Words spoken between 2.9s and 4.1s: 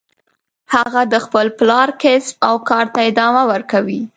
ته ادامه ورکوي